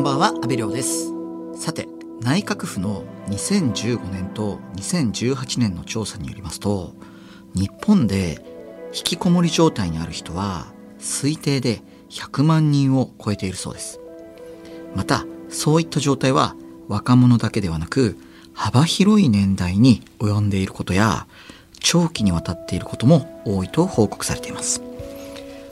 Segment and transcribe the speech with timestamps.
[0.00, 1.12] んばんは阿部亮です。
[1.54, 1.86] さて
[2.22, 6.94] 内閣府の2015年と2018年の調査によりますと
[7.54, 8.42] 日本で
[8.94, 14.00] 引きこもり状態にある人は推定で100万人を超えているそうです。
[14.96, 16.56] またそういった状態は
[16.88, 18.16] 若者だけではなく
[18.54, 21.26] 幅広い年代に及んでいることや
[21.78, 24.82] 長期にわたっていることも多いと報告されています。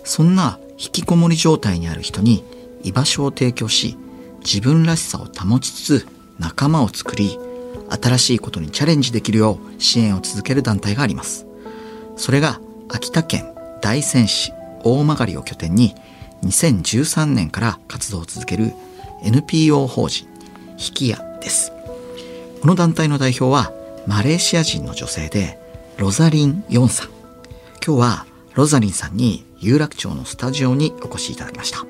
[0.04, 2.44] そんな引きこもり状態にある人に
[2.84, 3.96] 居場所を提供し
[4.40, 6.06] 自分らしさを保ちつつ
[6.38, 7.38] 仲間を作り
[7.90, 11.46] 新しいことにチャレンジできるよう支援を続ける団体があります。
[12.16, 14.52] それが秋田県大仙市
[14.84, 15.94] 大曲を拠点に
[16.44, 18.72] 2013年から活動を続ける
[19.22, 20.26] NPO 法人
[20.78, 21.72] 引き屋です。
[22.60, 23.72] この団体の代表は
[24.06, 25.58] マレーシア人の女性で
[25.96, 27.08] ロザリン・ヨンさん。
[27.84, 31.84] 今日はロザリンさんに有楽町のスタジオにお越しいただきました。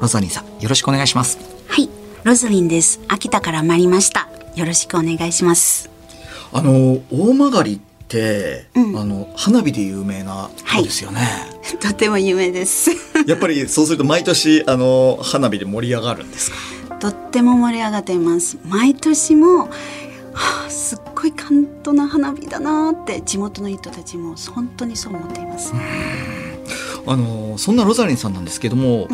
[0.00, 1.51] ロザリンさんよろしくお願いします。
[2.24, 3.00] ロザリンです。
[3.08, 4.28] 秋田から参りました。
[4.54, 5.90] よろしくお願いします。
[6.52, 12.90] あの大曲って、うん、あの花火で有名なとこですよね、はい、とても有名です。
[13.26, 16.56] やっぱりそうすると毎年あの花火で盛り上がるんですか？
[17.00, 18.56] とっても盛り上がっています。
[18.68, 19.68] 毎年も
[20.32, 25.72] はあ、すっごい簡単な花火だなって地元の人たちも本当にそう思っています。
[27.04, 29.08] あのそんなロザリンさんなんですけども、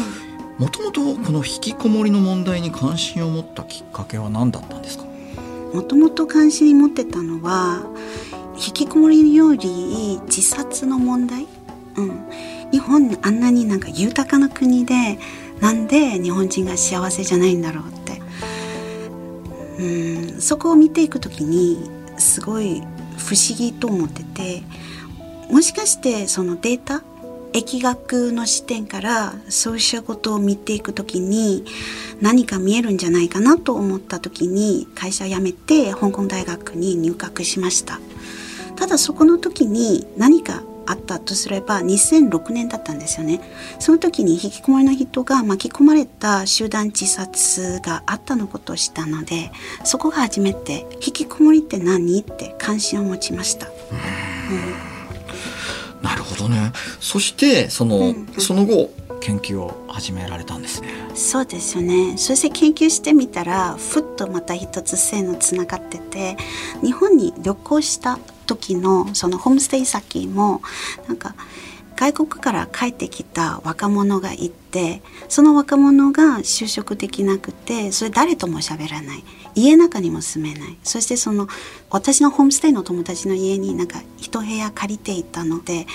[0.58, 5.04] もともとこの引きこもりの問題に関心を持ったきっかけは何だったんですか？
[5.72, 7.86] もともと関心に持ってたのは
[8.54, 11.46] 引きこもりより自殺の問題？
[11.96, 12.28] うん、
[12.72, 15.18] 日本あんなになんか豊かな国で
[15.60, 18.20] なんで日本人が幸せじゃないんだろうって。
[19.78, 19.82] う
[20.38, 22.82] んそこを見ていくときにすごい
[23.16, 24.62] 不思議と思ってて
[25.50, 27.02] もしかしてそのデータ
[27.52, 31.64] 疫学の視点からそうしたことを見ていくときに
[32.20, 38.00] 何か見えるんじゃないかなと思ったときに会社を辞めて香港大学に入学しました。
[38.76, 43.40] ただそこの時に何かあったとすれば2006年だったんですよね。
[43.78, 49.50] その時に引きこもりの人が巻き込まれた集団自殺があったのことを知ったので
[49.84, 52.20] そこが初めて引きこもりって何？
[52.20, 53.74] って関心を持ちました、うん、
[56.02, 56.72] なるほどね。
[57.00, 60.88] そしてその、うん、その後研究を始められたんですね。
[61.14, 62.16] そうですよね。
[62.16, 66.36] そして研究してみたらふっとまた一つ線のつながってて
[66.82, 70.62] 日本に旅行した時のそのホームステイ先も
[71.06, 71.34] なんか
[71.98, 79.24] 外国から帰ってきた若者がいてその若者が就職できなくてそれ誰とも喋らない。
[79.56, 80.78] 家の中にも住めない。
[80.84, 81.48] そしてその
[81.90, 85.88] 私のホームステイの友達の家になんか一部屋借りていたので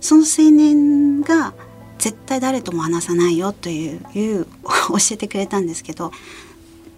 [0.00, 1.52] その青年が
[1.98, 6.10] 絶対誰とも話さないよといういう教えてくれたんですけど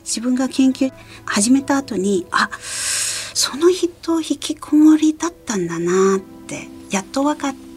[0.04, 0.92] 自分が研究
[1.24, 7.69] 始めた後にあその人引きこもりだったんだなってやっと分かって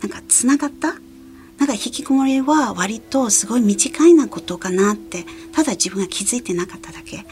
[0.00, 0.94] なんかつながった？
[1.58, 7.24] なんか引きこもりは割とすごい短いなことかなってただ自分が気づいてなかっただけ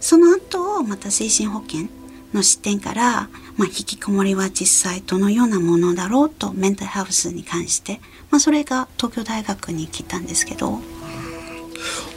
[0.00, 1.90] その後また精神保健
[2.32, 8.00] の視点から、まあ、引きこもりは実際どのようなものだろうとメンタルヘルスに関して、
[8.30, 10.80] まあ、それが東京大学に来たんですけど。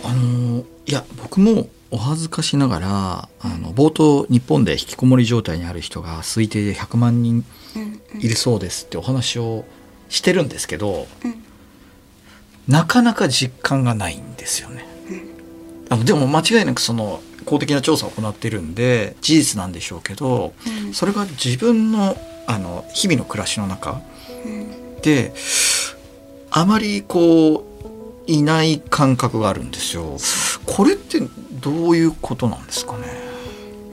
[0.04, 7.44] あのいや僕もお恥ずかしながらあの冒頭日本で引きこもり状態にある人が推定で100万人
[8.20, 9.66] いるそうですってお話を
[10.08, 11.08] してるんですけど、
[12.68, 14.86] なかなか実感がないんですよね。
[15.90, 20.54] あのでも間違いなくその公的な調査を行ってるんで事実なんでしょうけど、
[20.94, 24.02] それが自分のあの日々の暮らしの中
[25.02, 25.34] で、
[26.52, 27.66] あまりこ
[28.28, 30.18] ういない感覚があるんですよ。
[30.66, 31.20] これって
[31.52, 33.08] どういうことなんですかね？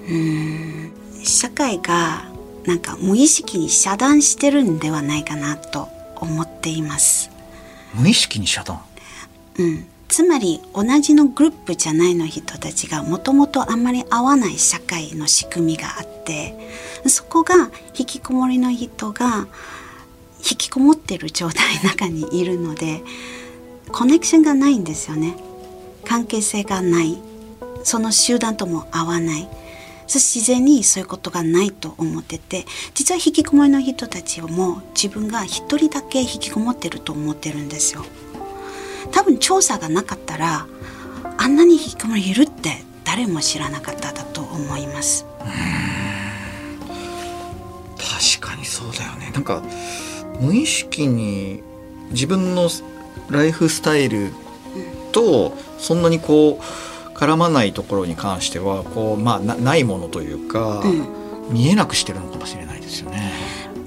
[0.08, 0.92] うん
[1.24, 2.24] 社会が
[2.64, 7.30] なんか無意識に遮断してるんではないかなと思っています。
[7.94, 8.80] 無意識に遮断？
[9.58, 9.86] うん。
[10.08, 16.56] つまり同じのグループじゃないの人たちがもともとあんまり合わない社会の仕組みがあって
[17.08, 19.48] そこが引きこもりの人が
[20.38, 23.02] 引きこもってる状態の中にいるので
[23.90, 25.34] コネクションがないんですよね
[26.06, 27.18] 関係性がない。
[27.84, 29.48] その集団とも合わない。
[30.08, 32.64] 自然にそういうことがないと思ってて
[32.94, 38.04] 実は引きこもりの人たちも自分が一人だけ引きこもってると思ってるんですよ。
[39.10, 40.66] 多分調査がなかったら
[41.38, 45.26] あんなに引きこもりいるって誰も知らなかっただと思います。
[47.98, 49.30] 確かにそうだよね。
[49.34, 49.62] なんか
[50.40, 51.62] 無意識に
[52.10, 52.68] 自分の
[53.28, 54.32] ライフスタイル
[55.16, 63.32] とそんなにこう絡まないところに関してはこう、まあ、なないものというか、うん、見えなくしてるのかもしれないですよね。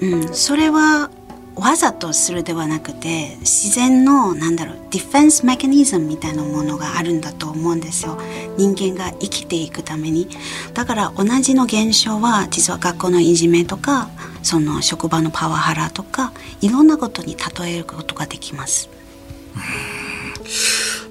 [0.01, 1.11] うん、それは
[1.55, 8.17] わざとするではなくて自然のなんだろうディフェンスメカニズムみたいなものがあるんだと思うんですよ。
[8.57, 10.27] 人間が生きていくために。
[10.73, 14.09] だから同じの現象は実は学校のいじめとか
[14.41, 18.89] その職場のパワハラとかいろんなことに例えることができます。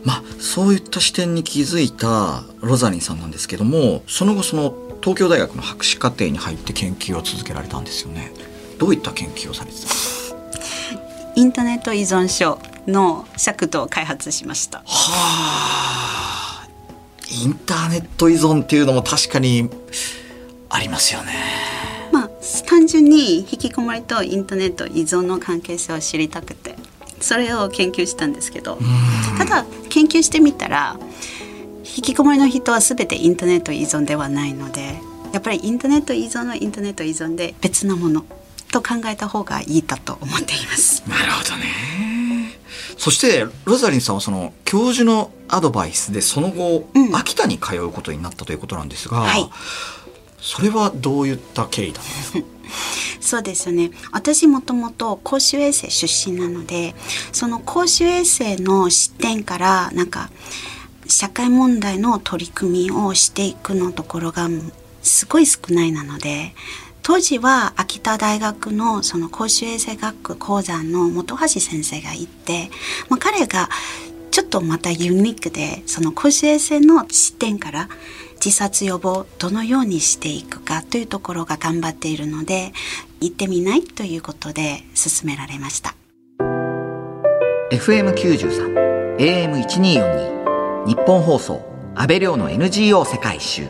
[0.09, 8.33] まあそういった視点に気づいたロザリンさんなんですけどもその後その東京大学の博士課程に入って研究を続けられたんですよね。
[8.79, 10.39] どういった研究をされてたんですか？
[11.37, 14.79] インターネット依存症の尺度を開発しました。
[14.79, 14.85] は
[16.65, 16.69] あ、
[17.31, 19.69] インターネット依存っていうのも確かに
[20.71, 21.35] ありますよね。
[22.13, 22.31] まあ
[22.67, 26.77] 単純に引きこもりとインターネット依存の関係性を知りたくて
[27.21, 28.79] それを研究したんですけど
[29.39, 30.97] ただ研究してみたら
[31.97, 35.01] 引きこもりの人は全てインターネット依存ではないので
[35.33, 38.25] やっぱりインターネット依存のインターネット依存で別のもの
[38.73, 41.03] と考えた方がいいだと思っています。
[41.09, 42.59] なるほどね。
[42.97, 49.49] そしてロザリンさんはその教授のアドバイスでその後、うん、秋田に通うことになったということなんですが、はい、
[50.41, 52.01] それはどういった経緯だ？
[53.21, 53.91] そうですね。
[54.13, 56.95] 私もともと公衆衛生出身なので
[57.33, 60.31] その公衆衛生の視点からなんか
[61.07, 64.49] 社会問題の取り組みをしていくのところが
[65.03, 66.55] すごい少ないなので
[67.03, 72.71] 当時は秋田大学のその公衆衛生学区講座の本橋先生がいて、
[73.09, 73.71] まあ、彼が
[74.31, 77.89] ちょっとまたユニークでその公衆衛生の視点から
[78.45, 82.73] 自殺予防どのようにしていくかというところが頑張っているので
[83.21, 85.95] 行ってみないということで進められました。
[87.71, 91.61] FM93 AM1242 日本放送
[91.95, 93.69] 安倍亮の NGO 世界一周。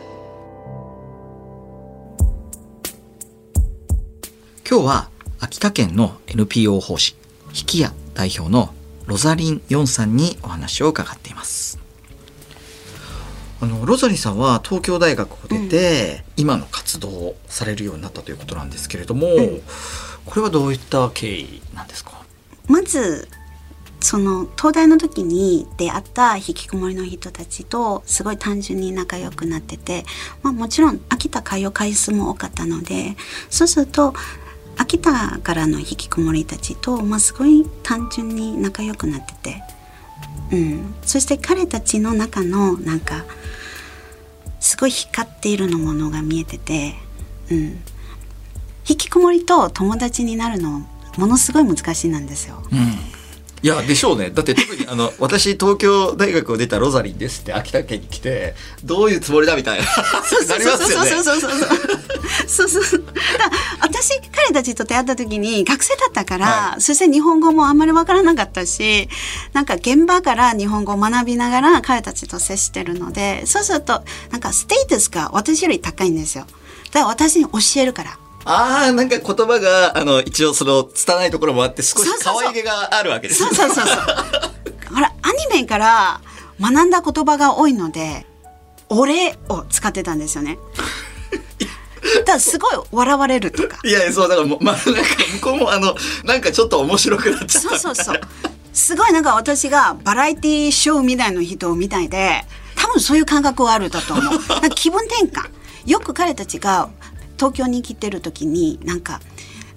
[4.69, 7.15] 今日は秋田県の NPO 法師
[7.47, 8.73] 引き屋代表の
[9.07, 11.88] ロザリン・ヨンさんにお話を伺っています。
[13.61, 19.61] あのロザリンさんは東京大学を出て、うん、今の活動をされるようになったということなんですけれども、うん、
[20.25, 22.23] これはどういった経緯なんですか？
[22.67, 23.27] まず
[24.01, 30.05] その東大の時に出会った引きこもりの人たちとすごい単純に仲良くなってて、
[30.41, 33.17] まあ、もちろん秋田通う回数も多かったので
[33.49, 34.13] そうすると
[34.77, 39.61] 秋田からの引きこもりたちと、まあ、すごい単純に仲良くなってて、
[40.51, 43.25] うん、そして彼たちの中のなんか
[44.59, 46.95] すごい光っているのものが見えてて、
[47.51, 47.57] うん、
[48.87, 50.81] 引きこもりと友達になるの
[51.17, 52.63] ものすごい難しいなんですよ。
[52.71, 53.18] うん。
[53.61, 61.09] いやでしょうねだって特にあの 私東京大学を出たロザリンですって秋田県に来てどういうつもりだみたいななりますよね。
[61.11, 61.51] そうそうそう
[62.47, 63.03] そうそうそう
[63.81, 69.09] 私彼たちと出会った時に学生だったから、はい、そして日本語もあんまりわからなかったし
[69.53, 76.45] なんか現場から日本語を学びながら彼たちと接してるのでそうするとなんかステータスが私より高いんですよ。
[76.91, 78.17] だから私に教えるから。
[78.51, 83.95] ああ、なんか言葉が、あの、一応その、拙いところもあって、少し可愛げがあるわけですそうそうそうそう。
[84.91, 86.19] ほら、アニメから
[86.59, 88.25] 学んだ言葉が多いので、
[88.89, 90.57] 俺を使ってたんですよね。
[92.19, 93.77] だからすごい笑われるとか。
[93.83, 95.01] いやそう、だからもう、まあ、なんか
[95.35, 97.69] 向こうもあの、なんかちょっと面白くなっちゃった。
[97.69, 98.21] そうそうそう。
[98.73, 104.39] すごいなんか私がバラエティーショーみたいな人みたいで、多分そういう感覚はあるだと思う。
[104.73, 105.49] 気分転換。
[105.85, 106.89] よく彼たちが
[107.39, 109.21] 東京に来てる時になんか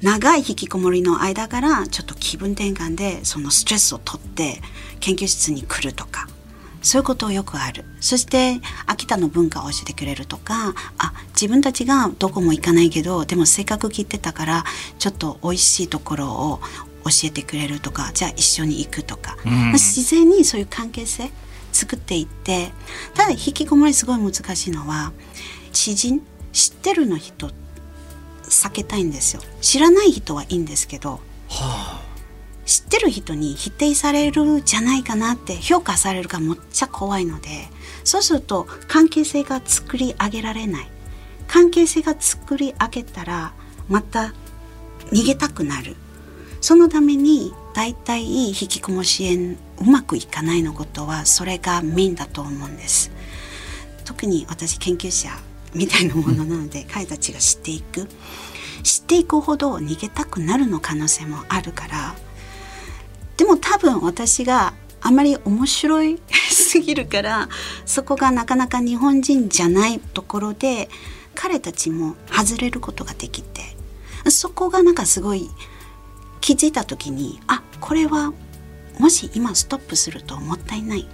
[0.02, 4.60] 長い引きこもりの間からちょっと気分転換でそのストレスを取って
[4.98, 6.26] 研究室に来るとか
[6.82, 7.84] そういうことよくある。
[8.00, 14.64] そして秋田の文化を教えてくれるとかあ自分たちがどこも行かないけどでもせっかく来てたから
[14.98, 16.60] ちょっと美味しいところを
[17.04, 21.30] 教えてくれるとかじゃあ一緒に行くとか、うん、自然にそういう関係性
[21.72, 22.72] 作っていって
[23.14, 25.12] ただ引きこもりすごい難しいのは
[25.72, 26.20] 知人
[26.52, 27.50] 知ってるの人
[28.44, 29.42] 避けたいんですよ。
[29.60, 32.02] 知らない人はいいんですけど、はあ、
[32.66, 37.48] 知ってる人に否定されるじゃないかなって評価されるかめっちゃ怖いので
[38.04, 40.88] そうすると関係性が作り上げられない。
[41.48, 43.52] 関係性が作り上げたら
[43.88, 44.32] また
[45.10, 45.96] 逃げたくなる。
[46.60, 53.10] そのために大体引きこも支援うまくいかないのことはそれがメインだと思うんです。
[54.04, 55.30] 特に私研究者
[55.74, 58.08] みたいなものなので彼たちが知っていく。
[58.82, 62.14] 知っていくほど逃げたくなるの可能性もあるから。
[63.36, 67.48] でも多分私があまり面白いすぎるから
[67.84, 70.88] そこがなかなか日本人じゃないところで
[71.34, 73.62] 彼たちも外れることができて
[74.30, 75.48] そこがなんかすごい
[76.40, 78.32] 気づいた時にあこれは
[78.98, 81.08] もし今ストップするともったいない。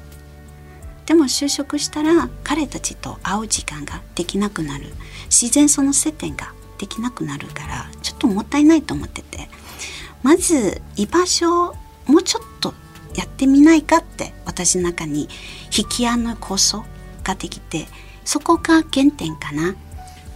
[1.08, 4.92] でも就職したら彼たちと会う時間ができなくなる。
[5.30, 9.48] 自然その接点ができなくなるからちょっともったいないと思ってて。
[10.22, 12.74] まず居場所をもうちょっと
[13.14, 15.28] やってみないかって私の中に
[15.76, 16.84] 引き合の構想
[17.24, 17.86] ができて
[18.24, 19.76] そこが原点かな。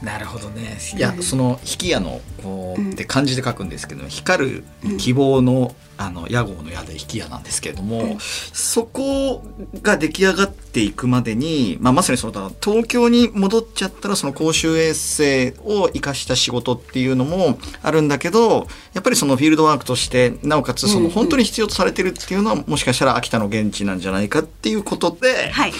[0.02, 0.78] なるほどね。
[0.96, 4.64] いや、うん、その引き矢のこうって漢字で書くんですけど、光る
[4.98, 9.44] 希望の、あの屋号の矢で引き矢なんですけれども、うん、そこ
[9.82, 25.72] が出来上がっていくまでに、まあ、まさにその東京に戻っちゃったらその公衆衛生を生かした仕事っていうのもあるんだけどやっぱりそのフィールドワークとしてなおかつその本当に必要とされてるっていうのは、もしかしたら秋田の現地なんじゃないかっていうことで、はい、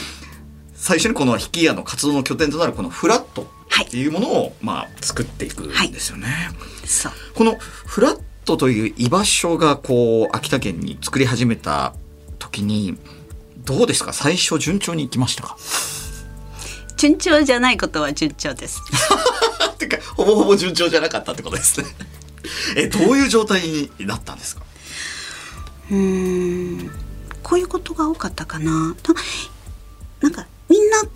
[0.75, 3.47] 最初にこの引き矢の活動の拠点となるこのフラット
[3.81, 6.27] っていうものを、まあ、作っていくんですよね。
[6.29, 11.95] はい、このフラットという居場所がこう秋田県に作り始めた
[12.39, 12.99] 時に
[13.65, 14.13] どうですか？
[14.13, 15.57] 最初順調にいきましたか？
[16.97, 18.81] 順調じゃないことは順調です。
[19.79, 21.87] てかほぼほぼ順調じゃなかったってことですね。
[22.77, 24.63] えどういう状態になったんですか？
[25.91, 26.91] うん
[27.43, 28.95] こういうことが多かったかな。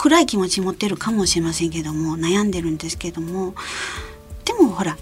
[0.07, 3.57] 暗い気持ち持ってるかもしれませんけども悩んでるんですけども
[4.45, 4.97] でもほら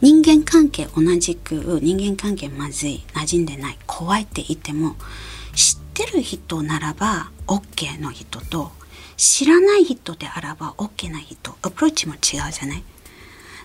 [0.00, 4.96] 人間関係同じく人間関係まずい馴染んでない怖いって言っても
[5.54, 8.72] 知ってる人ならば OK の人と
[9.18, 12.20] 知らない人であらば OK な人アプローチも違う
[12.52, 12.82] じゃない？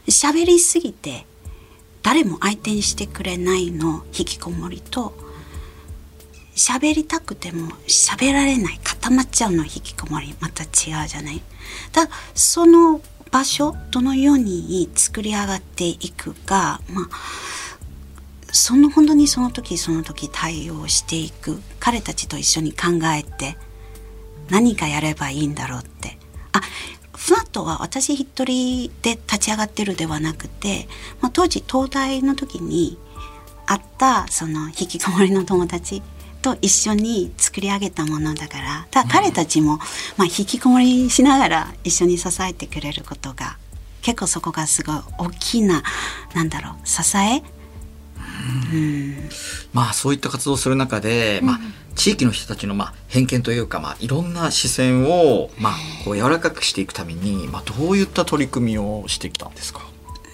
[0.09, 1.25] 喋りすぎて
[2.03, 5.13] 誰も相手にしてくれないの引きこもりと
[6.55, 11.41] 喋りたくても喋られない固まっちゃうの引きこもりまた違うじゃない？
[11.91, 17.09] だその場所どのように作り上がっていくかまあ
[18.51, 21.62] その本当にその時その時対応していく。
[21.79, 23.57] 彼たちと一緒に考えて
[24.50, 26.17] 何かやればいいんだろうって。
[26.53, 26.62] あ
[27.15, 30.88] フラットは私一人で立ち上がってるではなくて、
[31.21, 32.97] まあ、当時東大の時に
[33.65, 36.01] 会ったその引きこもりの友達
[36.45, 39.79] と一緒に作り上げたものだからだ彼たちも、
[40.15, 43.57] まあ、引きこもりしながら一緒に支えてくれることが
[44.03, 45.81] 結構そこがすごい大きな
[46.35, 47.41] なんだろう支え？
[48.71, 49.29] うん、
[49.73, 51.59] まあそういった活動をする中で、まあ、
[51.95, 55.73] 地域の人たちのまあ偏見というか、まあ、いろんな視線を、まあ、
[56.03, 59.81] こう柔らかくしていくために、まあ、どういった取り組みをしてきたんですか？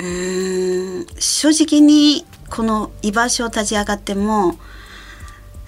[0.01, 1.05] うん。
[1.19, 4.57] 正直にこの居場所を立ち上がっても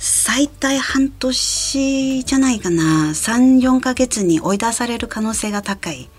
[0.05, 3.12] 最大半年じゃないかな。
[3.12, 6.10] 34ヶ月に追い出される可能性が高い。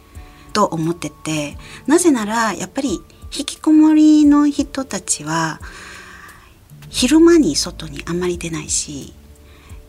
[0.55, 1.59] と思ってて。
[1.87, 3.03] なぜならやっぱり
[3.37, 5.61] 引きこもりの人たちは
[6.89, 9.13] 昼間に外にあんまり出ないし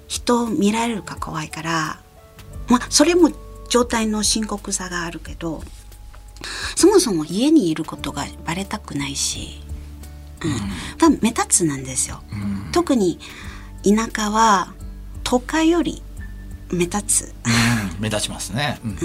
[0.07, 1.99] 人を見られるか怖いから
[2.67, 3.31] まあそれも
[3.69, 5.61] 状態の深刻さがあるけど
[6.75, 9.61] そもそも家にいることがバレたくないし、
[10.99, 12.23] うん、目立つなんですよ。
[12.31, 12.35] う
[12.69, 13.19] ん、特に
[13.85, 14.73] 田舎は
[15.23, 16.01] 都会より
[16.71, 18.97] 目立つ、うん、目立ちますね、うん、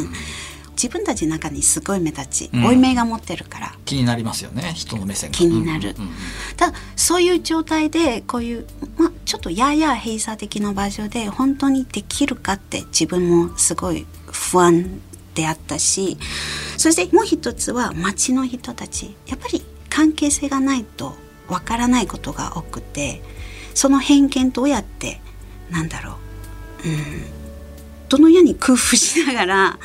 [0.73, 3.75] 自分たちの中にすごい目立ち、負い目が持ってるから。
[3.85, 6.11] 気になりますよね人の目線気になる、うんうん、
[6.57, 15.01] だそういう状態でこういう、まあ、ちょっとやや閉鎖的な場所で本当にできるかって自分もすごい不安
[15.35, 16.19] であったし
[16.77, 19.17] そしてもう一つは町の人たち。
[19.27, 21.15] やっぱり関係性がないと
[21.49, 23.21] わからないことが多くて
[23.75, 25.21] その偏見どうやって
[25.71, 26.17] なんだろ
[26.85, 26.97] う、うん、
[28.09, 29.79] どのように工夫しながら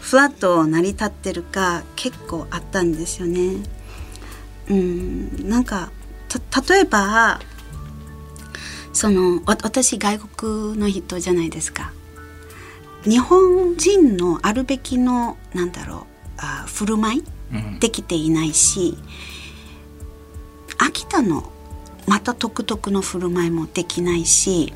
[0.00, 3.56] ふわっと成り立ってるか結構あったんですよね。
[4.68, 5.90] うん、なんか
[6.68, 7.40] 例えば
[8.92, 11.92] その私外国の人じゃないですか。
[13.04, 17.24] 日本人のあるべきのなんだろうあ振る舞い、
[17.80, 18.96] できていないし
[20.78, 21.50] 秋田の
[22.10, 24.72] また独特の振る舞いもできないし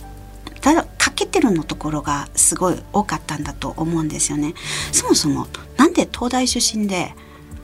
[0.61, 4.55] ただ欠けてるのところがすごい多かったんだと思うんですよね。
[4.93, 7.13] そもそもなんで東大出身で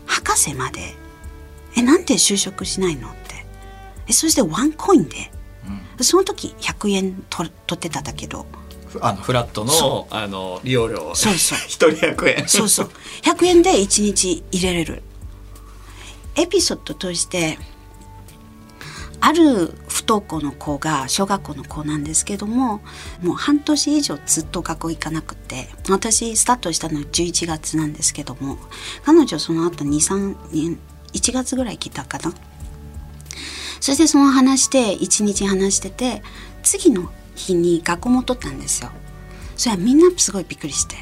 [0.06, 0.96] 博士まで
[1.76, 3.46] えなんで就職しないのって。
[4.08, 5.30] えそしてワンコインで、
[5.98, 8.46] うん、その時100円と取ってただけど。
[9.00, 11.58] あのフラットのあの利用料そうそう。
[11.70, 12.48] 一人100円。
[12.48, 12.90] そうそう。
[13.22, 15.04] 100円で1日入れれる。
[16.34, 17.56] エピソードとして
[19.20, 22.80] ある不登校の子が小学校の子なんですけども
[23.22, 28.56] もう半年以上ずっと学校行かなくて私スタートしたのは11月なんですけども
[29.04, 30.78] 彼女その後23年
[31.12, 32.32] 1月ぐらい来たかな。
[33.80, 36.22] そしてその話で1日話してて
[36.62, 38.90] 次の日に学校も取ったんですよ。
[39.56, 40.96] それはみんなすごいびっくりして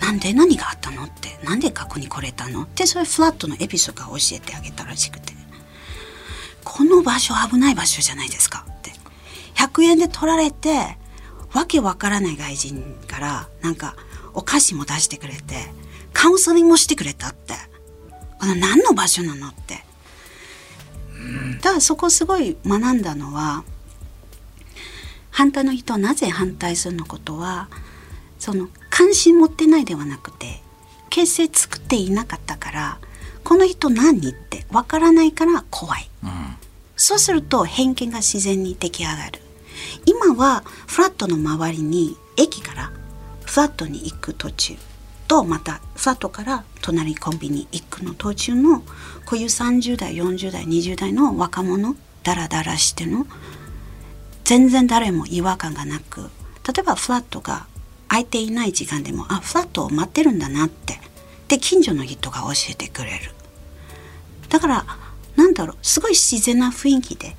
[0.00, 5.33] なんで何があったのってなんで学校に来れたのってそれフラットのエピソードが教えてあげたらしくて。
[6.64, 8.92] この場所危ない場所じゃないですかって。
[9.54, 10.96] 100円で取られて
[11.52, 13.94] わけわからない外人からなんか
[14.32, 15.54] お菓子も出してくれて
[16.12, 17.54] カウンセリングもしてくれたって。
[18.40, 19.84] この何の場所なのって。
[21.62, 23.64] ただそこすごい学んだのは
[25.30, 27.68] 反対の人はなぜ反対するのことは
[28.38, 30.60] その関心持ってないではなくて
[31.08, 32.98] 形成作っていなかったから
[33.44, 34.30] この人何？
[34.30, 36.30] ってわからないから怖い、うん、
[36.96, 39.40] そうすると偏見が自然に出来上がる。
[40.06, 42.92] 今はフラットの周りに駅から
[43.44, 44.74] フラットに行く途中
[45.28, 53.26] とまたフラットから隣コンビニ行くの途中のこういう30代40代20代の若者ダラダラしての
[54.44, 56.22] 全然誰も違和感がなく
[56.66, 57.66] 例えばフラットが
[58.08, 61.00] 空いていない時間でもあフラットを待ってるんだなって
[61.48, 63.32] で近所の人が教えてくれる
[64.54, 64.86] だから
[65.34, 67.34] なんだろうすごい自然な雰囲気で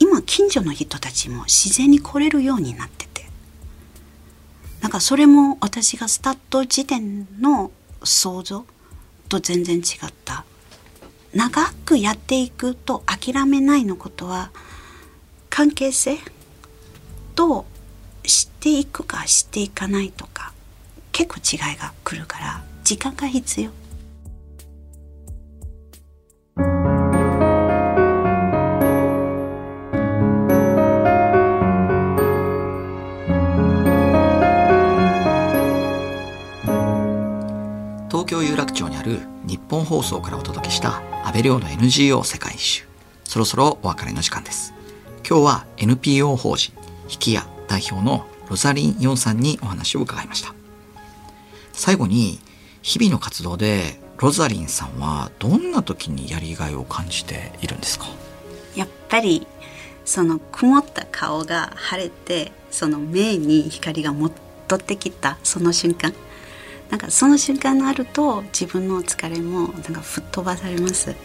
[0.00, 3.26] 今近所の人たちも自然に来れるようになってて
[4.80, 7.70] なんかそれも私がスタート時点の
[8.02, 8.66] 想像
[9.28, 10.44] と全然違った
[11.32, 14.50] 長くやっていくと諦めないのことは
[15.48, 16.18] 関係性
[17.36, 17.66] と
[18.24, 20.52] 知っていくか知っていかないとか
[21.12, 23.81] 結構違いが来るから時間が必要。
[38.72, 42.84] 楽町にある日本放送からお届けした安倍亮の NGO 世界一周。
[43.24, 44.72] そろそろお別れの時間です。
[45.28, 46.72] 今日は NPO 法人
[47.10, 50.54] 引き屋代表のロザリン・ヨンさんにお話を伺いました。
[51.74, 52.40] 最後に
[52.80, 58.06] 日々の活動でロザリンさんはどんな時にやりがいを感じているんですか？
[58.74, 59.46] やっぱり
[60.06, 64.32] その曇った顔が晴れてその目に光が戻
[64.74, 66.14] ってきたその瞬間。
[66.92, 71.16] なんかその瞬間があると自分の疲れもなんか吹っ飛ばされます。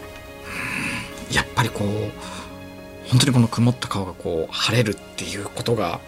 [1.30, 6.00] やっぱりこう本当にこの曇った顔がこう晴れるっていうことが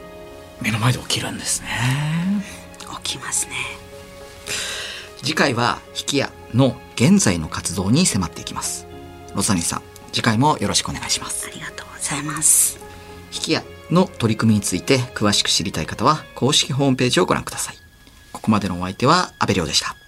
[0.62, 1.68] 目の前で起きるんですね。
[3.05, 3.53] 起きますね。
[5.18, 8.87] 次回は引き屋の現在の活動に迫っていきます。
[9.35, 11.46] ロサニさん次回もよろしくお願いします。
[11.46, 12.81] ありがとうございます。
[13.31, 17.89] 引き屋の取り組みについて詳しく知りたい方は公式ホームページをご覧ください
[18.40, 19.99] ここまでのお相手は阿部亮でした。